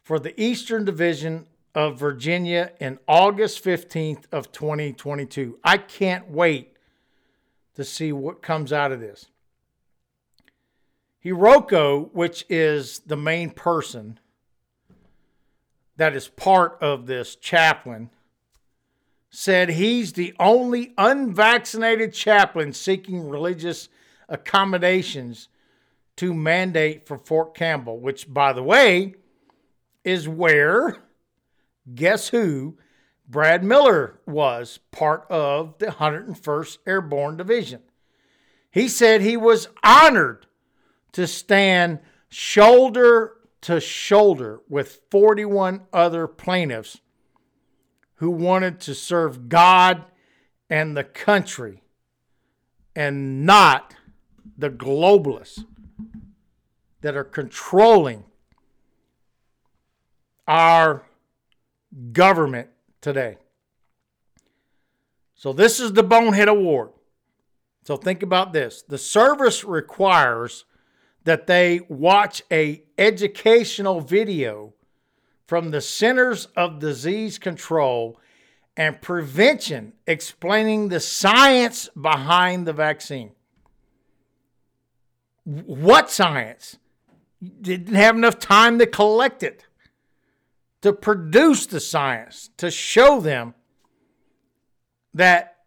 for 0.02 0.20
the 0.20 0.40
Eastern 0.42 0.86
Division 0.86 1.48
of 1.74 2.00
Virginia 2.00 2.72
in 2.80 3.00
August 3.08 3.64
15th 3.64 4.24
of 4.32 4.52
2022. 4.52 5.60
I 5.64 5.78
can't 5.78 6.30
wait 6.30 6.78
to 7.76 7.84
see 7.84 8.14
what 8.14 8.42
comes 8.42 8.72
out 8.72 8.92
of 8.92 9.02
this. 9.02 9.28
Hiroko, 11.24 12.12
which 12.14 12.46
is 12.50 13.00
the 13.00 13.18
main 13.18 13.50
person 13.50 14.20
that 15.98 16.16
is 16.16 16.28
part 16.28 16.78
of 16.82 17.06
this 17.06 17.36
chaplain, 17.36 18.10
said 19.30 19.70
he's 19.70 20.14
the 20.14 20.34
only 20.40 20.94
unvaccinated 20.98 22.14
chaplain 22.14 22.74
seeking 22.74 23.28
religious 23.28 23.90
accommodations 24.30 25.50
to 26.16 26.34
mandate 26.34 27.08
for 27.08 27.18
Fort 27.18 27.54
Campbell, 27.54 28.00
which, 28.00 28.34
by 28.34 28.54
the 28.54 28.64
way, 28.64 29.16
is 30.04 30.28
where, 30.30 30.98
guess 31.94 32.30
who, 32.30 32.78
Brad 33.28 33.64
Miller 33.64 34.20
was 34.26 34.80
part 34.92 35.26
of 35.30 35.78
the 35.80 35.88
101st 35.88 36.78
Airborne 36.86 37.38
Division. 37.38 37.82
He 38.70 38.88
said 38.88 39.22
he 39.22 39.38
was 39.38 39.68
honored 39.84 40.46
to 41.14 41.28
stand 41.28 42.00
shoulder 42.30 43.35
to 43.66 43.80
shoulder 43.80 44.62
with 44.70 45.02
41 45.10 45.82
other 45.92 46.28
plaintiffs 46.28 47.00
who 48.18 48.30
wanted 48.30 48.80
to 48.82 48.94
serve 48.94 49.50
God 49.50 50.06
and 50.70 50.96
the 50.96 51.04
country 51.04 51.82
and 52.96 53.44
not 53.44 53.96
the 54.56 54.70
globalists 54.70 55.66
that 57.02 57.16
are 57.18 57.24
controlling 57.24 58.26
our 60.48 61.02
government 62.12 62.70
today. 63.02 63.38
So, 65.34 65.52
this 65.54 65.80
is 65.80 65.94
the 65.94 66.04
Bonehead 66.04 66.50
Award. 66.50 66.90
So, 67.84 67.98
think 67.98 68.22
about 68.22 68.54
this 68.54 68.84
the 68.84 69.00
service 69.00 69.64
requires 69.64 70.66
that 71.26 71.48
they 71.48 71.82
watch 71.90 72.42
a 72.52 72.84
educational 72.98 74.00
video 74.00 74.74
from 75.48 75.72
the 75.72 75.82
Centers 75.82 76.46
of 76.56 76.80
Disease 76.80 77.38
Control 77.38 78.20
and 78.78 79.02
Prevention 79.02 79.94
explaining 80.08 80.90
the 80.90 81.00
science 81.00 81.90
behind 82.00 82.68
the 82.68 82.74
vaccine. 82.74 83.32
What 85.44 86.10
science? 86.10 86.78
Didn't 87.62 87.96
have 87.96 88.16
enough 88.16 88.40
time 88.40 88.80
to 88.80 88.88
collect 88.88 89.44
it, 89.44 89.66
to 90.82 90.94
produce 90.94 91.66
the 91.68 91.80
science, 91.80 92.50
to 92.58 92.72
show 92.72 93.20
them 93.20 93.54
that 95.14 95.58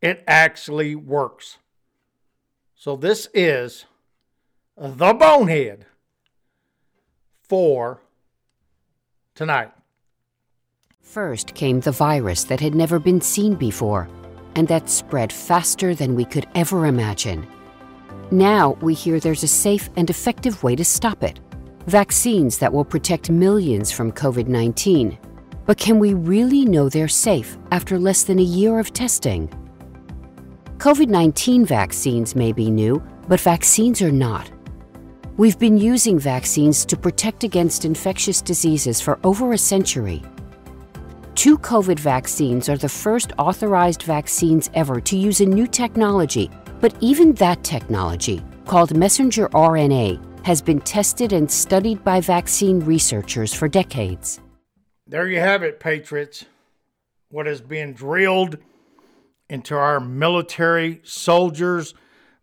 it 0.00 0.22
actually 0.26 0.94
works. 0.94 1.58
So, 2.74 2.96
this 2.96 3.28
is 3.34 3.84
the 4.80 5.12
bonehead 5.12 5.86
for 7.42 8.00
tonight. 9.34 9.72
First 11.00 11.54
came 11.54 11.80
the 11.80 11.90
virus 11.90 12.44
that 12.44 12.60
had 12.60 12.74
never 12.74 12.98
been 12.98 13.20
seen 13.20 13.54
before 13.54 14.08
and 14.54 14.68
that 14.68 14.88
spread 14.88 15.32
faster 15.32 15.94
than 15.94 16.14
we 16.14 16.24
could 16.24 16.46
ever 16.54 16.86
imagine. 16.86 17.46
Now 18.30 18.76
we 18.80 18.94
hear 18.94 19.18
there's 19.18 19.42
a 19.42 19.48
safe 19.48 19.90
and 19.96 20.10
effective 20.10 20.62
way 20.62 20.76
to 20.76 20.84
stop 20.84 21.22
it 21.22 21.40
vaccines 21.86 22.58
that 22.58 22.72
will 22.72 22.84
protect 22.84 23.30
millions 23.30 23.90
from 23.90 24.12
COVID 24.12 24.46
19. 24.46 25.18
But 25.64 25.78
can 25.78 25.98
we 25.98 26.14
really 26.14 26.64
know 26.64 26.88
they're 26.88 27.08
safe 27.08 27.56
after 27.72 27.98
less 27.98 28.24
than 28.24 28.38
a 28.38 28.42
year 28.42 28.78
of 28.78 28.92
testing? 28.92 29.48
COVID 30.76 31.08
19 31.08 31.64
vaccines 31.64 32.36
may 32.36 32.52
be 32.52 32.70
new, 32.70 33.02
but 33.26 33.40
vaccines 33.40 34.02
are 34.02 34.12
not. 34.12 34.50
We've 35.38 35.58
been 35.58 35.78
using 35.78 36.18
vaccines 36.18 36.84
to 36.84 36.96
protect 36.96 37.44
against 37.44 37.84
infectious 37.84 38.42
diseases 38.42 39.00
for 39.00 39.20
over 39.22 39.52
a 39.52 39.58
century. 39.58 40.20
Two 41.36 41.56
COVID 41.58 42.00
vaccines 42.00 42.68
are 42.68 42.76
the 42.76 42.88
first 42.88 43.30
authorized 43.38 44.02
vaccines 44.02 44.68
ever 44.74 45.00
to 45.02 45.16
use 45.16 45.40
a 45.40 45.46
new 45.46 45.68
technology 45.68 46.50
but 46.80 46.92
even 47.00 47.34
that 47.34 47.62
technology, 47.62 48.42
called 48.66 48.96
messenger 48.96 49.48
RNA, 49.50 50.20
has 50.44 50.60
been 50.60 50.80
tested 50.80 51.32
and 51.32 51.50
studied 51.50 52.02
by 52.04 52.20
vaccine 52.20 52.80
researchers 52.80 53.54
for 53.54 53.68
decades. 53.68 54.40
There 55.06 55.28
you 55.28 55.38
have 55.38 55.62
it, 55.62 55.80
Patriots. 55.80 56.46
What 57.30 57.46
has 57.46 57.60
been 57.60 57.92
drilled 57.92 58.58
into 59.48 59.76
our 59.76 60.00
military, 60.00 61.00
soldiers, 61.04 61.94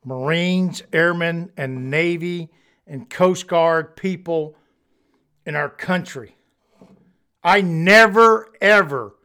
Marines, 0.03 0.81
Airmen, 0.93 1.51
and 1.58 1.89
Navy 1.91 2.49
and 2.87 3.09
Coast 3.09 3.47
Guard 3.47 3.95
people 3.95 4.55
in 5.45 5.55
our 5.55 5.69
country. 5.69 6.35
I 7.43 7.61
never, 7.61 8.51
ever 8.61 9.15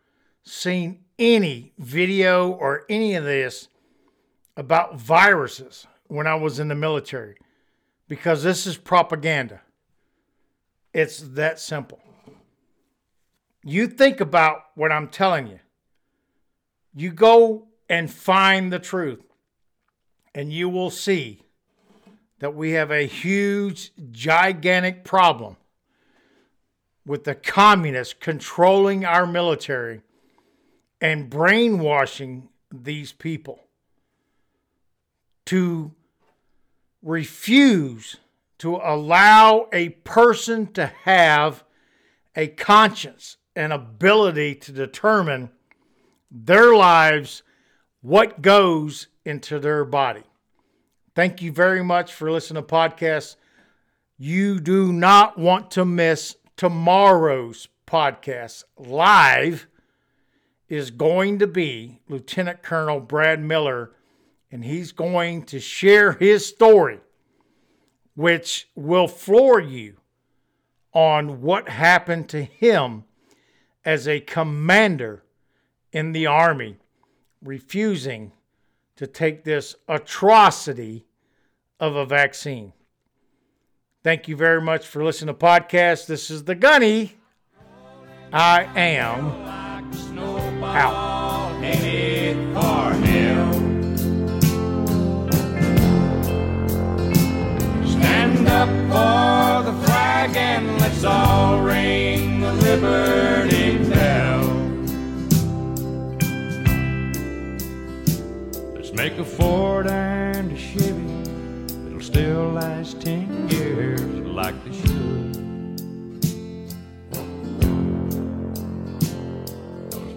seen 0.42 1.04
any 1.18 1.72
video 1.78 2.50
or 2.50 2.84
any 2.88 3.14
of 3.14 3.24
this 3.24 3.68
about 4.56 4.96
viruses 4.98 5.86
when 6.08 6.26
I 6.26 6.34
was 6.34 6.58
in 6.58 6.68
the 6.68 6.74
military. 6.74 7.36
because 8.10 8.42
this 8.42 8.66
is 8.66 8.76
propaganda. 8.76 9.60
It's 10.92 11.20
that 11.20 11.60
simple. 11.60 12.00
You 13.62 13.86
think 13.86 14.20
about 14.20 14.62
what 14.74 14.90
I'm 14.90 15.06
telling 15.06 15.46
you. 15.46 15.60
You 16.92 17.12
go 17.12 17.68
and 17.88 18.10
find 18.10 18.72
the 18.72 18.80
truth, 18.80 19.22
and 20.34 20.52
you 20.52 20.68
will 20.68 20.90
see 20.90 21.42
that 22.40 22.54
we 22.54 22.72
have 22.72 22.90
a 22.90 23.06
huge, 23.06 23.92
gigantic 24.10 25.04
problem 25.04 25.56
with 27.06 27.24
the 27.24 27.34
communists 27.34 28.14
controlling 28.18 29.04
our 29.04 29.26
military 29.26 30.00
and 31.00 31.30
brainwashing 31.30 32.48
these 32.72 33.12
people 33.12 33.60
to 35.46 35.92
refuse 37.02 38.16
to 38.58 38.76
allow 38.76 39.66
a 39.72 39.88
person 39.90 40.70
to 40.72 40.86
have 40.86 41.64
a 42.36 42.46
conscience 42.46 43.36
and 43.56 43.72
ability 43.72 44.54
to 44.54 44.72
determine 44.72 45.50
their 46.30 46.74
lives, 46.74 47.42
what 48.02 48.40
goes 48.40 49.08
into 49.24 49.58
their 49.58 49.84
body. 49.84 50.22
Thank 51.14 51.42
you 51.42 51.50
very 51.50 51.82
much 51.82 52.14
for 52.14 52.30
listening 52.30 52.62
to 52.62 52.68
podcasts. 52.68 53.34
You 54.16 54.60
do 54.60 54.92
not 54.92 55.36
want 55.36 55.72
to 55.72 55.84
miss 55.84 56.36
tomorrow's 56.56 57.66
podcast. 57.84 58.62
Live 58.78 59.66
is 60.68 60.92
going 60.92 61.40
to 61.40 61.48
be 61.48 61.98
Lieutenant 62.08 62.62
Colonel 62.62 63.00
Brad 63.00 63.42
Miller, 63.42 63.90
and 64.52 64.64
he's 64.64 64.92
going 64.92 65.42
to 65.46 65.58
share 65.58 66.12
his 66.12 66.46
story, 66.46 67.00
which 68.14 68.68
will 68.76 69.08
floor 69.08 69.58
you 69.58 69.96
on 70.92 71.42
what 71.42 71.68
happened 71.68 72.28
to 72.28 72.42
him 72.42 73.02
as 73.84 74.06
a 74.06 74.20
commander 74.20 75.24
in 75.92 76.12
the 76.12 76.26
Army, 76.26 76.76
refusing 77.42 78.30
to 79.00 79.06
take 79.06 79.44
this 79.44 79.76
atrocity 79.88 81.06
of 81.80 81.96
a 81.96 82.04
vaccine. 82.04 82.74
Thank 84.04 84.28
you 84.28 84.36
very 84.36 84.60
much 84.60 84.86
for 84.86 85.02
listening 85.02 85.34
to 85.34 85.40
podcast. 85.40 86.04
This 86.04 86.30
is 86.30 86.44
the 86.44 86.54
Gunny. 86.54 87.14
I 88.30 88.64
am 88.78 89.24
out. 90.62 91.20
Make 109.02 109.16
a 109.16 109.24
Ford 109.24 109.86
and 109.86 110.52
a 110.52 110.56
Chevy. 110.58 111.86
It'll 111.86 112.02
still 112.02 112.50
last 112.50 113.00
ten 113.00 113.48
years 113.48 114.02
like 114.26 114.54
they 114.62 114.72
should. 114.72 115.32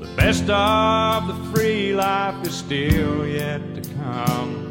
The 0.02 0.14
best 0.18 0.50
of 0.50 1.28
the 1.30 1.36
free 1.54 1.94
life 1.94 2.46
is 2.46 2.56
still 2.56 3.26
yet 3.26 3.62
to 3.76 3.90
come. 3.94 4.63